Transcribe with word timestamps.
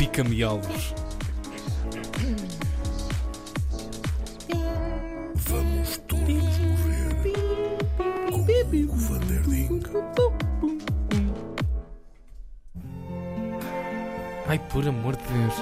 pica-miolos. 0.00 0.94
Vamos 5.34 5.98
todos 6.08 6.58
morrer 6.58 7.32
com 8.30 8.94
o 8.94 8.96
Vanderding. 8.96 9.82
Ai, 14.48 14.58
por 14.70 14.88
amor 14.88 15.16
de 15.16 15.22
Deus. 15.24 15.54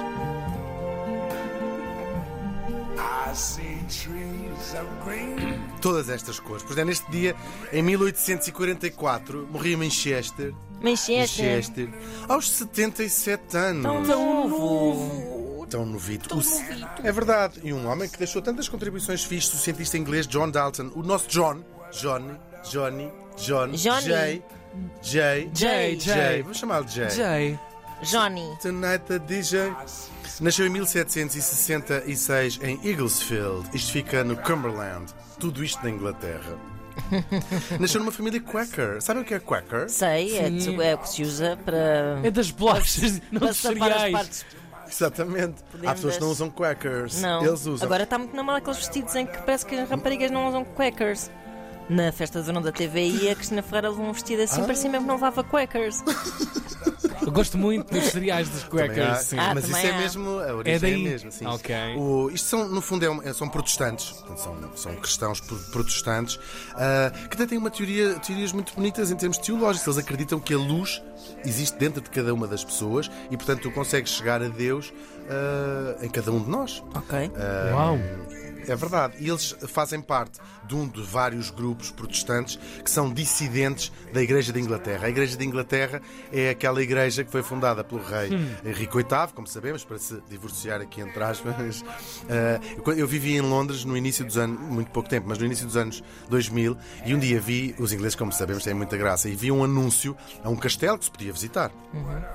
I 2.97 3.35
see 3.35 3.77
trees 3.89 4.73
of 4.73 4.87
green. 5.03 5.59
Todas 5.81 6.07
estas 6.07 6.39
cores. 6.39 6.63
Pois 6.63 6.77
é, 6.77 6.85
neste 6.85 7.11
dia, 7.11 7.35
em 7.73 7.83
1844, 7.83 9.49
morria 9.51 9.73
em 9.73 9.77
Manchester. 9.77 10.53
Manchester. 10.81 11.45
Manchester. 11.55 11.89
Aos 12.27 12.49
77 12.51 13.57
anos. 13.57 13.83
Tão 13.83 14.47
novo. 14.47 15.67
Tão 15.69 15.85
novito. 15.85 16.35
O 16.37 16.41
c- 16.41 16.63
É 17.03 17.11
verdade. 17.11 17.59
E 17.63 17.71
um 17.73 17.87
homem 17.87 18.09
que 18.09 18.17
deixou 18.17 18.41
tantas 18.41 18.67
contribuições 18.67 19.23
fixas, 19.23 19.53
o 19.53 19.57
cientista 19.57 19.97
inglês 19.97 20.25
John 20.27 20.49
Dalton. 20.49 20.91
O 20.95 21.03
nosso 21.03 21.27
John. 21.27 21.61
Johnny. 21.91 22.37
Johnny. 22.71 23.11
John. 23.37 23.67
Johnny. 23.71 23.77
J. 23.77 24.43
J. 25.01 25.49
Jay, 25.53 25.95
J. 25.95 25.99
Jay. 25.99 26.41
Vamos 26.41 26.57
chamá-lo 26.57 26.85
J. 26.87 27.09
Jay. 27.09 27.59
Johnny. 28.03 28.47
Tonight 28.61 29.03
the 29.07 29.19
DJ. 29.19 29.73
Nasceu 30.41 30.65
em 30.67 30.69
1766 30.69 32.59
em 32.63 32.79
Eaglesfield. 32.83 33.69
Isto 33.73 33.91
fica 33.91 34.23
no 34.23 34.37
Cumberland. 34.37 35.13
Tudo 35.39 35.63
isto 35.63 35.83
na 35.83 35.89
Inglaterra. 35.89 36.57
Nasceu 37.79 37.99
numa 37.99 38.11
família 38.11 38.39
Quaker. 38.41 39.01
Sabem 39.01 39.23
o 39.23 39.25
que 39.25 39.33
é 39.33 39.39
Quaker? 39.39 39.89
Sei, 39.89 40.37
é, 40.37 40.47
é 40.47 40.95
o 40.95 40.97
que 40.97 41.09
se 41.09 41.23
usa 41.23 41.57
para, 41.63 42.19
É 42.23 42.31
das 42.31 42.51
bolachas, 42.51 43.21
não 43.31 43.39
dos 43.47 43.57
cereais. 43.57 44.11
partes. 44.11 44.45
Exatamente. 44.91 45.55
Há 45.85 45.93
pessoas 45.93 46.15
que 46.15 46.21
não 46.21 46.31
usam 46.31 46.49
Quakers. 46.49 47.21
Não. 47.21 47.45
Eles 47.45 47.65
usam. 47.65 47.85
Agora 47.85 48.03
está 48.03 48.17
muito 48.17 48.35
na 48.35 48.41
moda 48.41 48.57
aqueles 48.57 48.77
vestidos 48.79 49.13
em 49.15 49.25
que 49.25 49.37
parece 49.39 49.65
que 49.65 49.75
as 49.75 49.87
raparigas 49.89 50.31
não 50.31 50.47
usam 50.47 50.65
quakers. 50.65 51.29
Na 51.89 52.11
festa 52.11 52.39
do 52.39 52.45
verão 52.45 52.61
da 52.61 52.71
TVI, 52.71 53.29
a 53.29 53.35
Cristina 53.35 53.63
Ferreira 53.63 53.89
levou 53.89 54.05
um 54.05 54.13
vestido 54.13 54.41
Ah. 54.41 54.45
assim, 54.45 54.61
parecia 54.61 54.89
mesmo 54.89 55.05
que 55.05 55.07
não 55.07 55.15
levava 55.15 55.43
quakers. 55.43 56.03
Eu 57.21 57.31
gosto 57.31 57.57
muito 57.57 57.91
dos 57.93 58.05
cereais 58.05 58.47
dos 58.47 58.63
sim. 59.23 59.37
Ah, 59.39 59.53
Mas 59.53 59.67
isso 59.67 59.77
é 59.77 59.89
há. 59.91 59.97
mesmo. 59.97 60.29
A 60.39 60.53
origem 60.55 60.75
é, 60.75 60.79
daí? 60.79 61.03
mesmo. 61.03 61.31
Sim. 61.31 61.45
Ok. 61.47 61.75
O- 61.97 62.29
isto 62.31 62.47
são, 62.47 62.67
no 62.69 62.81
fundo, 62.81 63.05
é 63.05 63.09
um- 63.09 63.21
é- 63.21 63.33
são 63.33 63.47
protestantes. 63.49 64.11
Portanto, 64.11 64.39
são, 64.39 64.77
são 64.77 64.95
cristãos 64.95 65.41
pro- 65.41 65.57
protestantes 65.71 66.39
ah, 66.75 67.11
que 67.27 67.35
até 67.35 67.45
têm 67.45 67.57
uma 67.57 67.69
teoria, 67.69 68.15
teorias 68.19 68.51
muito 68.51 68.73
bonitas 68.73 69.11
em 69.11 69.15
termos 69.15 69.37
teológicos. 69.37 69.85
Eles 69.87 69.97
acreditam 69.97 70.39
que 70.39 70.53
a 70.53 70.57
luz 70.57 71.01
existe 71.45 71.77
dentro 71.77 72.01
de 72.01 72.09
cada 72.09 72.33
uma 72.33 72.47
das 72.47 72.63
pessoas 72.63 73.09
e, 73.29 73.35
portanto, 73.37 73.63
tu 73.63 73.71
consegues 73.71 74.11
chegar 74.11 74.41
a 74.41 74.47
Deus 74.47 74.93
ah, 75.29 75.97
em 76.03 76.09
cada 76.09 76.31
um 76.31 76.41
de 76.41 76.49
nós. 76.49 76.83
Ok. 76.95 77.31
Ah, 77.35 77.71
Uau. 77.75 77.97
É 78.67 78.75
verdade. 78.75 79.15
E 79.19 79.27
eles 79.27 79.55
fazem 79.67 79.99
parte 80.01 80.39
de 80.67 80.75
um 80.75 80.87
de 80.87 81.01
vários 81.01 81.49
grupos 81.49 81.78
protestantes 81.91 82.59
que 82.83 82.89
são 82.91 83.11
dissidentes 83.13 83.91
da 84.11 84.21
Igreja 84.21 84.51
de 84.51 84.59
Inglaterra. 84.59 85.07
A 85.07 85.09
Igreja 85.09 85.37
de 85.37 85.45
Inglaterra 85.45 86.01
é 86.31 86.49
aquela 86.49 86.81
igreja 86.83 87.23
que 87.23 87.31
foi 87.31 87.41
fundada 87.43 87.83
pelo 87.83 88.01
rei 88.03 88.29
Henrique 88.65 88.95
VIII, 88.97 89.33
como 89.33 89.47
sabemos, 89.47 89.83
para 89.83 89.97
se 89.97 90.21
divorciar 90.29 90.81
aqui 90.81 90.99
entre 91.01 91.23
aspas. 91.23 91.83
Ah, 92.29 92.59
eu- 92.85 92.93
eu 92.93 93.07
vivi 93.07 93.35
em 93.35 93.41
Londres 93.41 93.85
no 93.85 93.95
início 93.95 94.25
dos 94.25 94.37
anos, 94.37 94.59
muito 94.59 94.91
pouco 94.91 95.07
tempo, 95.07 95.27
mas 95.29 95.37
no 95.37 95.45
início 95.45 95.65
dos 95.65 95.77
anos 95.77 96.03
2000, 96.29 96.75
e 97.05 97.13
um 97.15 97.19
dia 97.19 97.39
vi, 97.39 97.75
os 97.79 97.93
ingleses, 97.93 98.15
como 98.15 98.31
sabemos, 98.31 98.63
têm 98.63 98.73
muita 98.73 98.97
graça, 98.97 99.29
e 99.29 99.35
vi 99.35 99.51
um 99.51 99.63
anúncio 99.63 100.15
a 100.43 100.49
um 100.49 100.55
castelo 100.55 100.97
que 100.97 101.05
se 101.05 101.11
podia 101.11 101.31
visitar. 101.31 101.71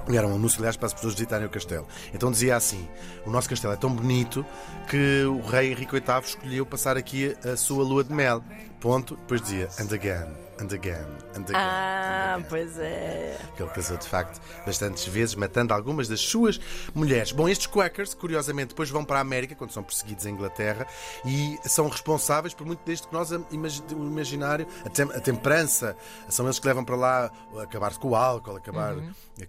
E 0.08 0.16
Era 0.16 0.26
um 0.26 0.34
anúncio, 0.36 0.58
aliás, 0.60 0.76
para 0.76 0.86
as 0.86 0.94
pessoas 0.94 1.14
visitarem 1.14 1.46
o 1.46 1.50
castelo. 1.50 1.86
Então 2.12 2.30
dizia 2.30 2.56
assim: 2.56 2.88
o 3.26 3.30
nosso 3.30 3.48
castelo 3.48 3.72
é 3.74 3.76
tão 3.76 3.90
bonito 3.90 4.44
que 4.88 5.24
o 5.24 5.40
rei 5.40 5.72
Henrique 5.72 5.92
VIII 5.92 6.20
escolheu 6.24 6.64
passar 6.66 6.96
aqui 6.96 7.36
a 7.44 7.56
sua 7.56 7.82
lua 7.84 8.04
de 8.04 8.12
mel. 8.12 8.42
Ponto. 8.84 9.16
Depois 9.16 9.40
dizia 9.40 9.70
and 9.78 9.90
again, 9.94 10.28
and 10.60 10.72
again, 10.72 11.06
and 11.34 11.42
again. 11.42 11.54
Ah, 11.54 12.34
and 12.34 12.38
again. 12.38 12.46
pois 12.48 12.78
é. 12.78 13.36
Que 13.56 13.62
ele 13.62 13.70
casou 13.72 13.96
de 13.96 14.08
facto 14.08 14.40
bastantes 14.64 15.04
vezes, 15.06 15.34
matando 15.34 15.74
algumas 15.74 16.06
das 16.08 16.20
suas 16.20 16.60
mulheres. 16.94 17.32
Bom, 17.32 17.48
estes 17.48 17.66
Quakers, 17.66 18.14
curiosamente, 18.14 18.68
depois 18.68 18.88
vão 18.88 19.04
para 19.04 19.18
a 19.18 19.20
América, 19.20 19.54
quando 19.54 19.72
são 19.72 19.82
perseguidos 19.82 20.26
em 20.26 20.30
Inglaterra, 20.30 20.86
e 21.24 21.58
são 21.64 21.88
responsáveis 21.88 22.54
por 22.54 22.66
muito 22.66 22.84
deste 22.84 23.08
que 23.08 23.12
nós 23.12 23.32
o 23.32 23.46
imaginário, 23.92 24.66
a, 24.84 24.88
tem- 24.88 25.10
a 25.10 25.20
temperança, 25.20 25.96
são 26.28 26.46
eles 26.46 26.58
que 26.58 26.66
levam 26.66 26.84
para 26.84 26.96
lá 26.96 27.30
acabar 27.60 27.92
com 27.96 28.10
o 28.10 28.14
álcool, 28.16 28.56
acabar 28.56 28.94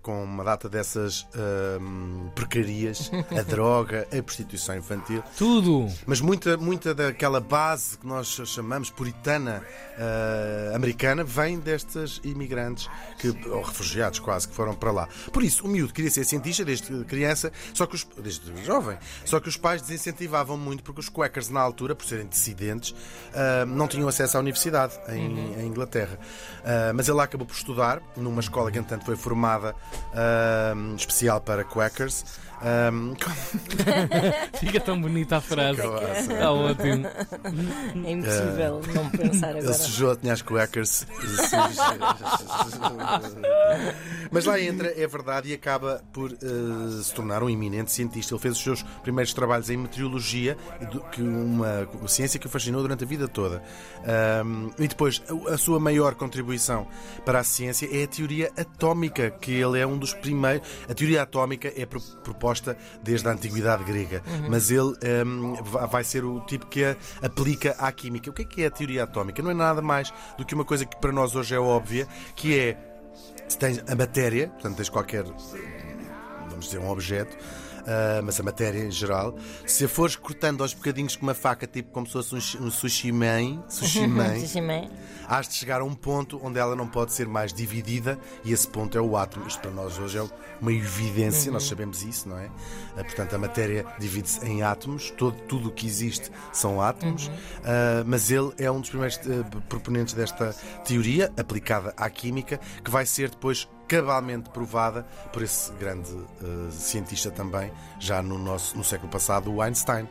com 0.01 0.23
uma 0.23 0.43
data 0.43 0.67
dessas 0.67 1.27
hum, 1.79 2.29
porcarias, 2.33 3.11
a 3.37 3.43
droga, 3.45 4.07
a 4.11 4.23
prostituição 4.23 4.75
infantil. 4.75 5.21
Tudo. 5.37 5.87
Mas 6.07 6.19
muita, 6.19 6.57
muita 6.57 6.95
daquela 6.95 7.39
base 7.39 7.97
que 7.99 8.07
nós 8.07 8.27
chamamos 8.27 8.89
puritana 8.89 9.63
ah, 9.99 10.75
americana 10.75 10.94
vem 11.25 11.59
destes 11.59 12.19
imigrantes, 12.23 12.89
que, 13.19 13.29
ou 13.49 13.61
refugiados 13.61 14.19
quase, 14.19 14.47
que 14.47 14.53
foram 14.55 14.73
para 14.73 14.91
lá. 14.91 15.07
Por 15.31 15.43
isso, 15.43 15.65
o 15.65 15.67
miúdo 15.67 15.93
queria 15.93 16.11
ser 16.11 16.23
cientista 16.25 16.63
desde 16.65 17.03
criança, 17.05 17.51
só 17.73 17.85
que 17.85 17.95
os, 17.95 18.03
desde 18.17 18.63
jovem, 18.63 18.97
só 19.23 19.39
que 19.39 19.49
os 19.49 19.57
pais 19.57 19.81
desincentivavam 19.81 20.57
muito 20.57 20.83
porque 20.83 20.99
os 20.99 21.09
Quakers, 21.09 21.49
na 21.49 21.59
altura, 21.61 21.95
por 21.95 22.05
serem 22.05 22.27
dissidentes, 22.27 22.95
ah, 23.33 23.65
não 23.65 23.87
tinham 23.87 24.07
acesso 24.07 24.37
à 24.37 24.39
universidade 24.39 24.93
em, 25.09 25.59
em 25.61 25.67
Inglaterra. 25.67 26.17
Ah, 26.63 26.91
mas 26.93 27.07
ele 27.07 27.17
lá 27.17 27.23
acabou 27.23 27.45
por 27.45 27.55
estudar 27.55 28.01
numa 28.15 28.39
escola 28.41 28.71
que, 28.71 28.79
entanto, 28.79 29.05
foi 29.05 29.15
formada 29.15 29.75
ah, 30.13 30.73
especial 30.95 31.41
para 31.41 31.63
Quakers. 31.63 32.23
Ah, 32.61 32.89
Fica 34.59 34.79
tão 34.79 34.99
bonita 34.99 35.37
a 35.37 35.41
frase. 35.41 35.81
Está 36.19 36.51
ótimo. 36.51 37.05
É 38.05 38.11
impossível 38.11 38.81
não 38.93 39.09
pensar 39.09 39.49
Ele 39.51 39.59
agora. 39.59 39.73
sujou, 39.73 40.15
tinha 40.15 40.33
as 40.33 40.41
cuecas. 40.41 40.84
Mas 44.31 44.45
lá 44.45 44.59
entra, 44.59 44.91
é 44.99 45.07
verdade, 45.07 45.49
e 45.49 45.53
acaba 45.53 46.03
por 46.11 46.31
eh, 46.31 46.35
se 47.03 47.13
tornar 47.13 47.43
um 47.43 47.49
eminente 47.49 47.91
cientista. 47.91 48.33
Ele 48.33 48.41
fez 48.41 48.57
os 48.57 48.63
seus 48.63 48.83
primeiros 49.03 49.33
trabalhos 49.33 49.69
em 49.69 49.77
meteorologia, 49.77 50.57
e 50.81 50.85
que 51.11 51.21
uma, 51.21 51.87
ciência 52.07 52.39
que 52.39 52.47
o 52.47 52.49
fascinou 52.49 52.81
durante 52.81 53.03
a 53.03 53.07
vida 53.07 53.27
toda. 53.27 53.61
Ahm, 54.03 54.69
e 54.79 54.87
depois, 54.87 55.21
a, 55.47 55.57
sua 55.57 55.79
maior 55.79 56.15
contribuição 56.15 56.87
para 57.23 57.39
a 57.39 57.43
ciência 57.43 57.87
é 57.91 58.03
a 58.03 58.07
teoria 58.07 58.51
atómica, 58.57 59.29
que 59.31 59.51
ele 59.51 59.79
é 59.79 59.85
um 59.87 59.97
dos 59.97 60.13
primeiros. 60.13 60.67
A 60.89 60.93
teoria 60.93 61.21
atómica 61.21 61.71
é 61.75 61.85
pro- 61.85 62.01
proposta 62.23 62.77
desde 63.03 63.27
a 63.27 63.31
antiguidade 63.31 63.83
grega, 63.83 64.21
mas 64.49 64.71
ele 64.71 64.93
va- 65.63 65.85
vai 65.85 66.03
ser 66.03 66.25
o 66.25 66.41
tipo 66.41 66.65
que 66.65 66.83
a 66.83 66.95
aplica 67.21 67.75
à 67.79 67.91
química. 67.91 68.29
O 68.29 68.33
que 68.33 68.41
é 68.41 68.45
que 68.45 68.63
é 68.63 68.67
a 68.67 68.71
teoria 68.71 69.03
atómica? 69.03 69.41
Não 69.41 69.51
é 69.51 69.53
nada 69.53 69.81
mais 69.81 70.11
do 70.37 70.45
que 70.45 70.53
uma 70.55 70.65
coisa 70.65 70.74
que 70.83 70.97
para 70.97 71.11
nós 71.11 71.35
hoje 71.35 71.53
é 71.53 71.59
óbvia, 71.59 72.07
que 72.35 72.57
é 72.59 72.77
se 73.47 73.57
tens 73.57 73.83
a 73.87 73.95
matéria, 73.95 74.49
portanto 74.49 74.77
tens 74.77 74.89
qualquer, 74.89 75.23
vamos 76.49 76.65
dizer, 76.65 76.79
um 76.79 76.89
objeto, 76.89 77.37
ah, 77.87 78.21
mas 78.23 78.39
a 78.39 78.43
matéria 78.43 78.79
em 78.79 78.91
geral, 78.91 79.35
se 79.65 79.85
a 79.85 79.89
fores 79.89 80.15
cortando 80.15 80.61
aos 80.61 80.73
bocadinhos 80.73 81.15
com 81.15 81.23
uma 81.23 81.33
faca, 81.33 81.67
tipo 81.67 81.91
como 81.91 82.05
se 82.05 82.13
fosse 82.13 82.35
um, 82.35 82.65
um 82.65 82.71
sushi 82.71 83.11
man, 83.13 83.63
sushi 83.69 84.07
man, 84.07 84.89
has 85.27 85.47
de 85.47 85.55
chegar 85.55 85.81
a 85.81 85.83
um 85.83 85.93
ponto 85.93 86.39
onde 86.43 86.59
ela 86.59 86.75
não 86.75 86.87
pode 86.87 87.13
ser 87.13 87.27
mais 87.27 87.53
dividida 87.53 88.19
e 88.43 88.51
esse 88.51 88.67
ponto 88.67 88.97
é 88.97 89.01
o 89.01 89.15
átomo. 89.17 89.47
Isto 89.47 89.59
para 89.61 89.71
nós 89.71 89.97
hoje 89.97 90.17
é 90.17 90.25
uma 90.61 90.71
evidência, 90.71 91.51
nós 91.51 91.63
sabemos 91.63 92.03
isso, 92.03 92.29
não 92.29 92.37
é? 92.37 92.49
Ah, 92.97 93.03
Portanto, 93.03 93.35
a 93.35 93.37
matéria 93.37 93.85
divide-se 93.99 94.45
em 94.45 94.63
átomos, 94.63 95.11
todo, 95.11 95.35
tudo 95.43 95.69
o 95.69 95.71
que 95.71 95.85
existe 95.85 96.31
são 96.51 96.81
átomos, 96.81 97.29
Ah, 97.63 98.03
mas 98.05 98.31
ele 98.31 98.51
é 98.57 98.69
um 98.69 98.79
dos 98.79 98.89
primeiros 98.89 99.19
proponentes 99.69 100.13
desta 100.13 100.53
teoria 100.83 101.31
aplicada 101.37 101.93
à 101.97 102.09
química, 102.09 102.59
que 102.83 102.91
vai 102.91 103.05
ser 103.05 103.29
depois 103.29 103.67
cabalmente 103.87 104.49
provada 104.49 105.05
por 105.31 105.41
esse 105.41 105.71
grande 105.73 106.11
eh, 106.41 106.71
cientista 106.71 107.31
também, 107.31 107.71
já 107.99 108.21
no, 108.21 108.37
nosso, 108.37 108.77
no 108.77 108.83
século 108.83 109.11
passado, 109.11 109.53
o 109.53 109.61
Einstein. 109.61 110.07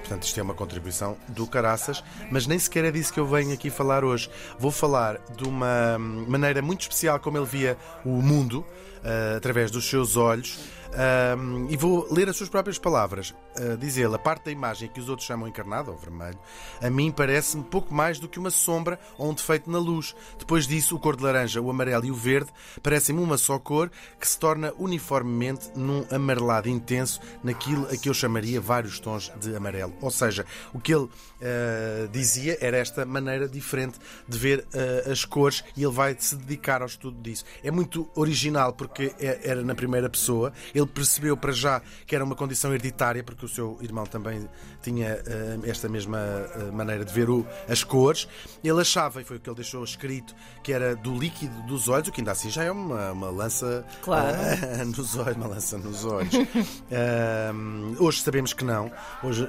Portanto, 0.00 0.24
isto 0.24 0.40
é 0.40 0.42
uma 0.42 0.54
contribuição 0.54 1.16
do 1.28 1.46
caraças, 1.46 2.02
mas 2.30 2.46
nem 2.46 2.58
sequer 2.58 2.84
é 2.84 2.90
disso 2.90 3.12
que 3.12 3.20
eu 3.20 3.26
venho 3.26 3.52
aqui 3.54 3.70
falar 3.70 4.04
hoje. 4.04 4.28
Vou 4.58 4.72
falar 4.72 5.20
de 5.36 5.44
uma 5.44 5.96
maneira 5.98 6.60
muito 6.60 6.82
especial 6.82 7.20
como 7.20 7.38
ele 7.38 7.46
via 7.46 7.78
o 8.04 8.20
mundo, 8.20 8.66
ah, 9.04 9.36
através 9.36 9.70
dos 9.70 9.88
seus 9.88 10.16
olhos, 10.16 10.58
Ahm, 10.94 11.66
e 11.70 11.76
vou 11.76 12.06
ler 12.12 12.28
as 12.28 12.36
suas 12.36 12.50
próprias 12.50 12.78
palavras. 12.78 13.34
Ah, 13.56 13.76
diz 13.78 13.96
ele: 13.96 14.14
a 14.14 14.18
parte 14.18 14.46
da 14.46 14.50
imagem 14.50 14.88
que 14.88 15.00
os 15.00 15.08
outros 15.08 15.26
chamam 15.26 15.48
encarnada 15.48 15.90
ou 15.90 15.96
vermelho, 15.96 16.38
a 16.80 16.90
mim 16.90 17.10
parece-me 17.10 17.64
pouco 17.64 17.94
mais 17.94 18.18
do 18.18 18.28
que 18.28 18.38
uma 18.38 18.50
sombra 18.50 18.98
ou 19.16 19.30
um 19.30 19.34
defeito 19.34 19.70
na 19.70 19.78
luz. 19.78 20.14
Depois 20.38 20.66
disso, 20.66 20.94
o 20.96 20.98
cor 20.98 21.16
de 21.16 21.22
laranja, 21.22 21.60
o 21.60 21.70
amarelo 21.70 22.04
e 22.04 22.10
o 22.10 22.14
verde 22.14 22.50
parecem-me 22.82 23.22
uma 23.22 23.38
só 23.38 23.58
cor 23.58 23.90
que 24.20 24.28
se 24.28 24.38
torna 24.38 24.72
uniformemente 24.78 25.70
num 25.74 26.04
amarelado 26.10 26.68
intenso 26.68 27.20
naquilo 27.42 27.86
a 27.90 27.96
que 27.96 28.08
eu 28.08 28.14
chamaria 28.14 28.60
vários 28.60 29.00
tons 29.00 29.32
de 29.40 29.54
amarelo. 29.56 29.94
Ou 30.00 30.10
seja, 30.10 30.44
o 30.74 30.80
que 30.80 30.94
ele 30.94 31.08
ah, 31.40 32.08
dizia 32.12 32.58
era 32.60 32.76
esta 32.76 33.04
maneira 33.06 33.48
diferente 33.48 33.98
de 34.28 34.38
ver 34.38 34.66
ah, 34.74 35.10
as 35.10 35.24
cores 35.24 35.64
e 35.76 35.82
ele 35.82 35.92
vai 35.92 36.14
se 36.18 36.36
dedicar 36.36 36.82
ao 36.82 36.86
estudo 36.86 37.20
disso. 37.20 37.44
É 37.64 37.70
muito 37.70 38.08
original 38.14 38.72
porque 38.72 39.14
é- 39.18 39.40
era 39.42 39.62
na 39.62 39.74
primeira 39.74 40.08
pessoa. 40.08 40.52
Ele 40.74 40.81
Ele 40.82 40.90
percebeu 40.90 41.36
para 41.36 41.52
já 41.52 41.80
que 42.06 42.14
era 42.14 42.24
uma 42.24 42.34
condição 42.34 42.70
hereditária, 42.72 43.22
porque 43.22 43.44
o 43.46 43.48
seu 43.48 43.78
irmão 43.80 44.04
também 44.04 44.48
tinha 44.82 45.08
eh, 45.26 45.58
esta 45.64 45.88
mesma 45.88 46.18
eh, 46.18 46.70
maneira 46.72 47.04
de 47.04 47.12
ver 47.12 47.30
o- 47.30 47.46
as 47.68 47.84
cores. 47.84 48.26
Ele 48.62 48.80
achava, 48.80 49.20
e 49.20 49.24
foi 49.24 49.36
o 49.36 49.40
que 49.40 49.48
ele 49.48 49.56
deixou 49.56 49.82
escrito, 49.84 50.34
que 50.62 50.72
era 50.72 50.94
do 50.96 51.14
líquido 51.16 51.62
dos 51.62 51.88
olhos, 51.88 52.08
o 52.08 52.12
que 52.12 52.20
ainda 52.20 52.32
assim 52.32 52.50
já 52.50 52.64
é 52.64 52.70
uma, 52.70 53.12
uma 53.12 53.30
lança 53.30 53.84
Claro. 54.02 54.36
eh, 54.36 54.84
nos 54.96 55.16
olhos, 55.16 55.36
uma 55.36 55.46
lança 55.46 55.78
nos 55.78 56.04
olhos. 56.04 56.32
Hoje 57.98 58.20
sabemos 58.22 58.52
que 58.52 58.64
não. 58.64 58.90
Hoje. 59.22 59.48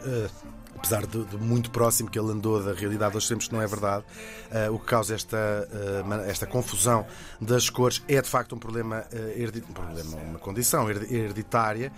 Apesar 0.84 1.08
de, 1.08 1.24
de 1.24 1.38
muito 1.38 1.72
próximo 1.72 2.10
que 2.10 2.20
ele 2.20 2.30
andou 2.34 2.62
da 2.62 2.74
realidade, 2.74 3.16
hoje 3.16 3.26
sabemos 3.28 3.48
que 3.48 3.54
não 3.54 3.62
é 3.62 3.66
verdade. 3.68 4.04
Eh, 4.52 4.70
o 4.70 4.78
que 4.78 4.86
causa 4.86 5.16
esta, 5.16 5.38
ma- 6.06 6.24
esta 6.26 6.46
confusão 6.46 7.06
das 7.40 7.70
cores 7.70 8.04
é 8.06 8.22
de 8.22 8.28
facto 8.30 8.54
um 8.54 8.60
problema, 8.60 9.06
heredi- 9.34 9.64
um 9.70 9.72
problema 9.74 10.18
uma 10.18 10.40
condição 10.40 10.90
heredi- 10.90 11.16
hereditária 11.16 11.90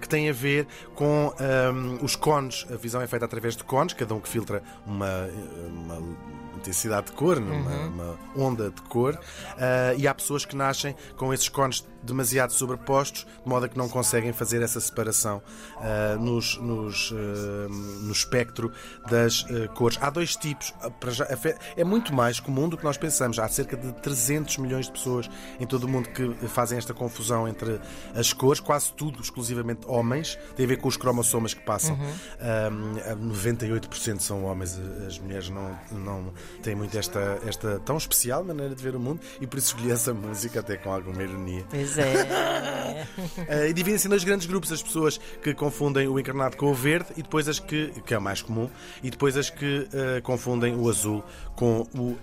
que 0.00 0.08
tem 0.08 0.30
a 0.30 0.32
ver 0.32 0.66
com 0.94 1.34
ahm, 1.38 1.98
os 2.02 2.16
cones. 2.16 2.66
A 2.72 2.76
visão 2.76 3.02
é 3.02 3.06
feita 3.06 3.26
através 3.26 3.54
de 3.54 3.62
cones, 3.64 3.92
cada 3.92 4.14
um 4.14 4.20
que 4.20 4.28
filtra 4.30 4.62
uma, 4.86 5.28
uma 5.68 5.98
intensidade 6.56 7.08
de 7.08 7.12
cor, 7.12 7.38
numa, 7.38 7.70
uma 7.86 8.18
onda 8.34 8.70
de 8.70 8.80
cor, 8.82 9.18
ah, 9.58 9.94
e 9.96 10.08
há 10.08 10.14
pessoas 10.14 10.44
que 10.46 10.56
nascem 10.56 10.96
com 11.16 11.32
esses 11.32 11.48
cones 11.48 11.86
demasiado 12.02 12.52
sobrepostos, 12.52 13.26
de 13.44 13.48
modo 13.48 13.66
a 13.66 13.68
que 13.68 13.76
não 13.78 13.88
conseguem 13.88 14.32
fazer 14.32 14.60
essa 14.62 14.80
separação 14.80 15.40
ah, 15.76 16.16
nos, 16.18 16.56
nos, 16.58 17.12
ah, 17.14 17.68
no 18.00 18.12
espectro 18.12 18.72
das 19.08 19.44
ah, 19.50 19.68
cores. 19.68 19.98
Há 20.00 20.10
dois 20.10 20.36
tipos, 20.36 20.74
ah, 20.80 20.90
já, 21.10 21.26
é 21.76 21.84
muito 21.84 22.14
mais 22.14 22.40
comum 22.40 22.68
do 22.68 22.76
que 22.76 22.84
nós 22.84 22.96
pensamos. 22.96 23.38
Há 23.38 23.48
cerca 23.48 23.76
de 23.76 23.92
300 23.92 24.58
milhões 24.58 24.86
de 24.86 24.92
pessoas 24.92 25.30
em 25.58 25.66
todo 25.66 25.84
o 25.84 25.88
mundo 25.88 26.08
que 26.08 26.28
fazem 26.48 26.78
esta 26.78 26.94
confusão 26.94 27.48
entre 27.48 27.80
as 28.14 28.32
cores, 28.32 28.60
quase 28.60 28.92
tudo 28.92 29.20
exclusivamente 29.20 29.80
homens, 29.86 30.38
tem 30.56 30.64
a 30.64 30.68
ver 30.68 30.78
com 30.78 30.88
os 30.88 30.96
cromossomas 30.96 31.54
que 31.54 31.62
passam. 31.62 31.98
Ah, 32.40 32.70
98% 33.16 34.20
são 34.20 34.44
homens, 34.44 34.78
as 35.06 35.18
mulheres 35.18 35.48
não, 35.50 35.78
não 35.92 36.32
têm 36.62 36.74
muito 36.74 36.96
esta, 36.96 37.40
esta 37.46 37.78
tão 37.80 37.96
especial 37.96 38.44
maneira 38.44 38.74
de 38.74 38.82
ver 38.82 38.94
o 38.94 39.00
mundo 39.00 39.20
e 39.40 39.46
por 39.46 39.58
isso 39.58 39.68
escolhi 39.68 39.90
essa 39.90 40.12
música 40.12 40.60
até 40.60 40.76
com 40.76 40.92
alguma 40.92 41.22
ironia. 41.22 41.64
Pois 41.68 41.98
é. 41.98 43.06
Uh, 43.38 43.64
e 43.68 43.72
dividem-se 43.72 44.06
em 44.06 44.10
dois 44.10 44.24
grandes 44.24 44.46
grupos: 44.46 44.72
as 44.72 44.82
pessoas 44.82 45.18
que 45.42 45.54
confundem 45.54 46.08
o 46.08 46.18
encarnado 46.18 46.56
com 46.56 46.66
o 46.66 46.74
verde, 46.74 47.08
e 47.16 47.22
depois 47.22 47.48
as 47.48 47.58
que, 47.58 47.87
que 48.04 48.14
é 48.14 48.18
o 48.18 48.20
mais 48.22 48.42
comum, 48.42 48.68
e 49.02 49.10
depois 49.10 49.36
as 49.36 49.50
que 49.50 49.80
uh, 49.92 50.22
confundem 50.22 50.74
o 50.76 50.88
azul 50.88 51.22
com 51.56 51.86
o 51.94 52.12
uh, 52.12 52.18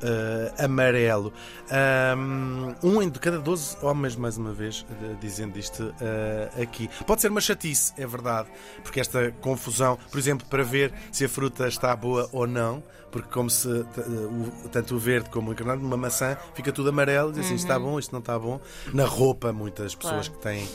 amarelo. 0.63 1.33
Um, 1.71 2.75
um 2.83 3.09
de 3.09 3.19
cada 3.19 3.39
12 3.39 3.77
homens, 3.81 4.15
mais 4.15 4.37
uma 4.37 4.53
vez, 4.53 4.81
uh, 4.89 5.15
dizendo 5.19 5.57
isto 5.59 5.83
uh, 5.83 6.61
aqui. 6.61 6.89
Pode 7.05 7.21
ser 7.21 7.29
uma 7.31 7.41
chatice, 7.41 7.93
é 7.97 8.05
verdade, 8.07 8.47
porque 8.83 8.99
esta 8.99 9.31
confusão, 9.41 9.97
por 10.11 10.17
exemplo, 10.17 10.47
para 10.47 10.63
ver 10.63 10.93
se 11.11 11.25
a 11.25 11.29
fruta 11.29 11.67
está 11.67 11.95
boa 11.95 12.29
ou 12.31 12.45
não, 12.47 12.83
porque 13.11 13.29
como 13.29 13.49
se 13.49 13.67
o- 13.67 14.69
tanto 14.71 14.95
o 14.95 14.99
verde 14.99 15.29
como 15.29 15.49
o 15.49 15.53
encarnado 15.53 15.81
numa 15.81 15.97
maçã 15.97 16.37
fica 16.53 16.71
tudo 16.71 16.89
amarelo, 16.89 17.31
diz 17.31 17.45
assim, 17.45 17.55
isto 17.55 17.65
está 17.65 17.79
bom, 17.79 17.97
isto 17.99 18.11
não 18.11 18.19
está 18.19 18.37
bom. 18.37 18.59
Na 18.93 19.05
roupa, 19.05 19.51
muitas 19.53 19.95
pessoas 19.95 20.27
Claro. 20.27 20.37
que 20.39 20.43
têm 20.43 20.67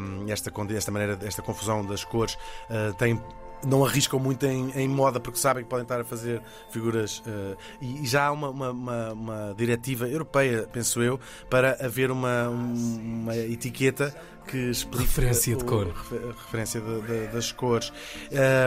hum, 0.00 0.26
esta, 0.28 0.52
esta 0.76 0.90
maneira, 0.92 1.18
esta 1.22 1.42
confusão 1.42 1.84
das 1.84 2.04
cores, 2.04 2.36
ah, 2.70 2.92
têm 2.98 3.20
não 3.66 3.84
arriscam 3.84 4.18
muito 4.18 4.44
em, 4.46 4.70
em 4.72 4.88
moda 4.88 5.18
porque 5.20 5.38
sabem 5.38 5.62
que 5.64 5.70
podem 5.70 5.84
estar 5.84 6.00
a 6.00 6.04
fazer 6.04 6.42
figuras. 6.70 7.22
ah, 7.26 7.56
e, 7.80 8.02
e 8.02 8.06
já 8.06 8.26
há 8.26 8.32
uma, 8.32 8.50
uma, 8.50 8.70
uma- 8.70 9.12
uma 9.12 9.54
diretiva 9.56 10.08
europeia, 10.08 10.68
penso 10.72 11.02
eu, 11.02 11.18
para 11.50 11.76
haver 11.84 12.10
uma, 12.10 12.48
um- 12.48 13.22
uma 13.22 13.36
etiqueta 13.36 14.14
que 14.46 14.56
explique 14.70 15.04
Referência 15.06 15.56
de 15.56 15.62
o- 15.64 15.66
cor. 15.66 15.88
a 16.12 16.42
referência 16.44 16.80
de- 16.80 17.00
de- 17.02 17.26
das 17.28 17.50
cores. 17.52 17.92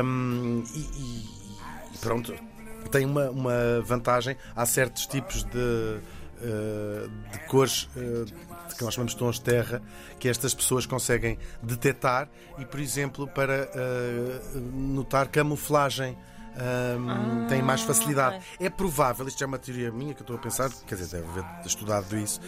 Hum, 0.03 0.63
e, 0.73 0.79
e- 0.79 1.25
e 1.93 1.97
pronto, 1.99 2.33
tem 2.91 3.05
uma, 3.05 3.29
uma 3.29 3.81
vantagem. 3.83 4.35
Há 4.55 4.65
certos 4.65 5.05
tipos 5.07 5.43
de, 5.43 5.99
eh, 6.41 7.07
de 7.31 7.39
cores 7.47 7.89
eh, 7.95 8.25
de 8.67 8.75
que 8.75 8.83
nós 8.83 8.93
chamamos 8.93 9.13
de 9.13 9.17
tons 9.19 9.35
de 9.35 9.41
terra 9.41 9.81
que 10.19 10.27
estas 10.29 10.53
pessoas 10.53 10.85
conseguem 10.85 11.37
detectar 11.61 12.29
e, 12.57 12.65
por 12.65 12.79
exemplo, 12.79 13.27
para 13.27 13.69
eh, 13.73 14.41
notar 14.73 15.27
camuflagem. 15.27 16.17
hum, 16.57 17.45
têm 17.47 17.61
mais 17.61 17.81
facilidade. 17.81 18.43
É 18.59 18.67
provável, 18.69 19.27
isto 19.27 19.43
é 19.43 19.47
uma 19.47 19.59
teoria 19.59 19.91
minha 19.91 20.13
que 20.15 20.21
eu 20.21 20.23
estou 20.23 20.35
a 20.35 20.39
pensar, 20.39 20.69
quer 20.87 20.95
dizer, 20.95 21.21
deve 21.21 21.29
haver 21.39 21.45
estudado 21.67 22.17
isso. 22.17 22.41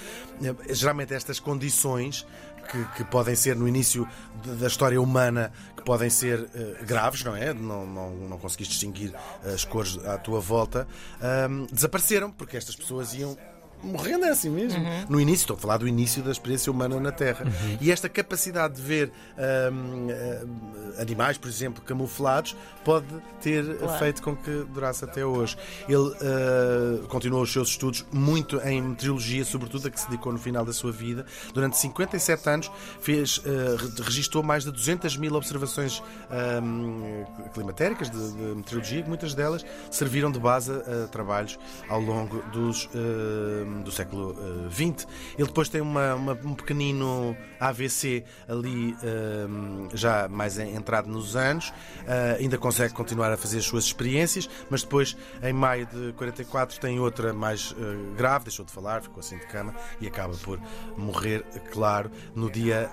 eh, 0.44 0.74
Geralmente 0.74 1.13
estas 1.13 1.39
condições 1.39 2.25
que, 2.71 2.83
que 2.95 3.04
podem 3.04 3.36
ser 3.36 3.56
no 3.56 3.68
início 3.68 4.07
de- 4.44 4.56
da 4.56 4.66
história 4.68 5.00
humana, 5.01 5.51
que 5.77 5.83
podem 5.83 6.10
ser 6.10 6.50
eh, 6.56 6.83
graves, 6.86 7.24
não 7.24 7.36
é? 7.36 7.54
Não, 7.54 7.86
não, 7.86 8.10
não 8.16 8.38
conseguiste 8.39 8.74
distinguir 8.74 9.13
as 9.45 9.63
cores 9.63 9.98
à 10.06 10.18
tua 10.18 10.39
volta, 10.39 10.88
ahm, 11.21 11.66
desapareceram, 11.71 12.31
porque 12.31 12.57
estas 12.57 12.75
pessoas 12.75 13.13
iam. 13.13 13.38
Morrendo 13.81 14.25
é 14.25 14.29
assim 14.29 14.49
mesmo. 14.49 14.83
No 15.07 15.19
início, 15.21 15.43
estou 15.43 15.55
a 15.55 15.59
falar 15.59 15.77
do 15.77 15.87
início 15.87 16.21
da 16.21 16.31
experiência 16.31 16.71
humana 16.71 16.99
na 16.99 17.11
Terra. 17.11 17.45
E 17.79 17.91
esta 17.91 18.09
capacidade 18.09 18.75
de 18.75 18.81
ver 18.81 19.11
ahm, 19.37 20.09
ahm, 20.09 21.01
animais, 21.01 21.37
por 21.37 21.47
exemplo, 21.47 21.81
camuflados, 21.83 22.55
pode 22.83 23.05
ter 23.41 23.63
Claro. 23.77 23.99
feito 23.99 24.21
com 24.21 24.35
que 24.35 24.65
durasse 24.73 25.05
até 25.05 25.25
hoje. 25.25 25.57
Ele 25.87 26.11
ah, 26.21 27.07
continuou 27.07 27.43
os 27.43 27.51
seus 27.53 27.69
estudos 27.69 28.05
muito 28.11 28.57
em 28.61 28.81
meteorologia, 28.81 29.45
sobretudo 29.45 29.87
a 29.87 29.91
que 29.91 29.99
se 29.99 30.09
dedicou 30.09 30.33
no 30.33 30.39
final 30.39 30.65
da 30.65 30.73
sua 30.73 30.91
vida. 30.91 31.25
Durante 31.53 31.77
57 31.77 32.49
anos 32.49 32.71
fez, 33.01 33.37
re- 33.37 34.03
registou 34.03 34.43
mais 34.43 34.63
de 34.65 34.71
200 34.71 35.15
mil 35.17 35.33
observações 35.35 36.03
ahm, 36.29 37.23
climatéricas 37.53 38.09
de, 38.09 38.17
de 38.33 38.55
meteorologia, 38.55 39.01
que 39.03 39.07
muitas 39.09 39.33
delas 39.33 39.65
serviram 39.89 40.31
de 40.31 40.39
base 40.39 40.71
a, 40.71 41.07
trabalhos 41.07 41.57
ao 41.87 42.01
longo 42.01 42.41
dos, 42.51 42.89
ahm, 42.93 43.69
do 43.83 43.92
século 43.92 44.36
XX. 44.71 45.07
Ele 45.38 45.48
depois 45.48 45.69
tem 45.69 45.81
uma- 45.81 46.16
uma- 46.16 46.33
um 46.44 46.54
pequenino 46.54 47.36
AVC 47.60 48.24
ali 48.48 48.95
ahm, 49.04 49.88
já 49.94 50.27
mais 50.27 50.57
en- 50.60 50.75
entrado 50.75 51.07
nos 51.10 51.36
anos, 51.36 51.74
ah, 52.07 52.38
ainda 52.39 52.57
consegue 52.57 52.94
continuar 52.94 53.31
a 53.31 53.38
fazer 53.38 53.60
as 53.60 53.66
suas 53.66 53.86
experiências, 53.86 54.50
mas 54.69 54.81
depois, 54.83 55.16
em 55.44 55.54
maio 55.54 55.86
de 55.88 56.13
44, 56.13 56.80
tem 56.80 57.00
outra 57.00 57.33
mais 57.33 57.74
grave, 58.18 58.45
deixou 58.45 58.66
de 58.66 58.71
falar, 58.71 59.01
ficou 59.01 59.19
assim 59.19 59.38
de 59.38 59.45
cama 59.48 59.74
e 60.01 60.07
acaba 60.07 60.33
por 60.38 60.60
morrer, 60.98 61.44
claro, 61.71 62.10
no 62.36 62.50
dia 62.50 62.89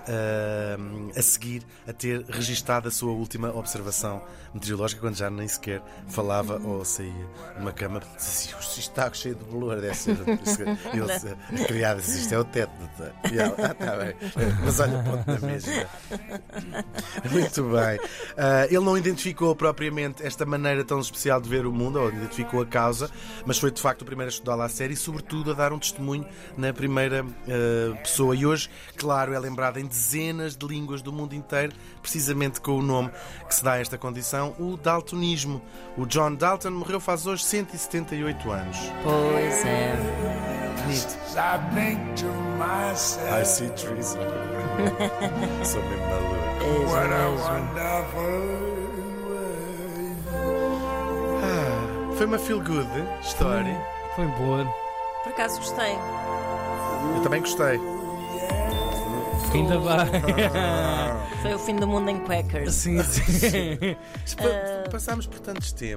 a 1.15 1.21
seguir 1.21 1.63
a 1.87 1.93
ter 1.93 2.23
registado 2.29 2.87
a 2.87 2.91
sua 2.91 3.11
última 3.11 3.49
observação 3.55 4.21
meteorológica, 4.53 5.01
quando 5.01 5.15
já 5.15 5.29
nem 5.29 5.47
sequer 5.47 5.81
falava 6.07 6.59
ou 6.63 6.83
saía 6.85 7.11
de 7.55 7.61
uma 7.61 7.71
cama, 7.71 8.01
dizia 8.15 8.55
isto 8.59 8.79
está 8.79 9.11
cheio 9.13 9.35
de 9.35 9.43
bolor, 9.43 9.79
deve 9.79 9.95
ser. 9.95 10.17
Ele 10.93 11.63
a 11.63 11.65
criada 11.65 12.01
disse, 12.01 12.19
isto 12.19 12.33
é 12.33 12.39
o 12.39 12.43
teto. 12.43 12.71
doutor." 12.79 13.13
E 13.31 13.37
ela, 13.37 13.55
ah, 13.57 13.71
está 13.71 13.95
bem, 13.95 14.15
mas 14.63 14.79
olha, 14.79 15.03
ponto 15.03 15.31
na 15.31 15.39
mesma. 15.39 15.73
Muito 17.31 17.63
bem. 17.63 17.99
Ah, 18.37 18.65
ele 18.65 18.83
não 18.83 18.97
identificou 18.97 19.55
propriamente 19.55 20.25
esta 20.25 20.45
maneira 20.45 20.83
tão 20.83 20.99
especial 20.99 21.41
de 21.41 21.49
ver 21.49 21.65
o 21.65 21.71
mundo, 21.71 21.99
ou 21.99 22.09
identificou 22.09 22.61
a 22.61 22.65
causa, 22.65 23.09
mas 23.45 23.57
foi 23.57 23.71
de 23.71 23.81
facto 23.81 24.01
o 24.01 24.05
primeiro 24.05 24.29
a 24.29 24.33
estudá-la 24.33 24.65
a 24.65 24.69
sério 24.69 24.93
e, 24.93 24.97
sobretudo, 24.97 25.51
a 25.51 25.53
dar 25.53 25.71
um 25.71 25.79
testemunho 25.79 26.25
na 26.57 26.73
primeira 26.73 27.25
ah, 27.25 27.97
pessoa. 27.97 28.35
E 28.35 28.45
hoje, 28.45 28.69
claro, 28.95 29.33
é 29.33 29.39
lembrado 29.39 29.77
em 29.77 29.85
dezenas 29.85 30.55
de 30.55 30.65
línguas 30.65 31.01
do 31.01 31.11
mundo 31.11 31.33
inteiro, 31.33 31.73
precisamente 32.01 32.61
com 32.61 32.77
o 32.77 32.81
nome 32.81 33.11
que 33.47 33.55
se 33.55 33.63
dá 33.63 33.73
a 33.73 33.79
esta 33.79 33.97
condição, 33.97 34.55
o 34.59 34.77
daltonismo. 34.77 35.61
O 35.97 36.05
John 36.05 36.35
Dalton 36.35 36.71
morreu 36.71 36.99
faz 36.99 37.25
hoje 37.25 37.43
178 37.43 38.51
anos. 38.51 38.77
Pois 39.03 39.65
é. 39.65 40.56
Bonito. 40.87 41.17
I 43.29 43.43
see 43.45 43.69
trees. 43.71 44.15
Sou 45.63 45.81
mesmo 45.83 46.07
maluco. 46.07 46.91
What 46.91 47.13
a 47.13 47.29
wonderful 47.29 48.21
world. 49.27 50.15
Ah, 51.43 52.15
foi 52.15 52.25
uma 52.25 52.39
feel 52.39 52.61
good 52.61 52.87
história. 53.21 53.77
Foi 54.15 54.25
boa. 54.27 54.65
Por 55.23 55.29
acaso 55.33 55.57
gostei. 55.59 55.93
Eu 57.15 57.21
também 57.21 57.41
gostei. 57.41 57.79
Ainda 59.53 59.77
bem. 59.79 60.21
Foi 61.41 61.53
o 61.53 61.59
fim 61.59 61.75
do 61.75 61.87
mundo 61.87 62.09
em 62.09 62.19
Quackers. 62.19 62.73
sim, 62.73 63.01
sim. 63.03 63.77
Pa- 64.37 64.89
Passámos 64.91 65.25
por 65.25 65.39
tantos 65.39 65.71
temas. 65.71 65.95